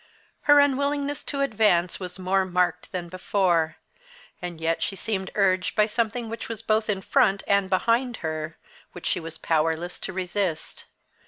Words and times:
Her 0.49 0.59
unwillingness 0.59 1.23
to 1.25 1.41
advance 1.41 1.99
was 1.99 2.17
more 2.17 2.43
marked 2.43 2.91
than 2.91 3.07
before, 3.07 3.77
and 4.41 4.59
yet 4.59 4.81
she 4.81 4.95
seemed 4.95 5.29
urged 5.35 5.75
by 5.75 5.85
something 5.85 6.27
which 6.27 6.49
was 6.49 6.63
both 6.63 6.89
in 6.89 7.01
front 7.03 7.43
and 7.45 7.69
behind 7.69 8.17
her, 8.25 8.57
which 8.93 9.05
she 9.05 9.19
was 9.19 9.37
powerless 9.37 9.99
to 9.99 10.11
resist. 10.11 10.85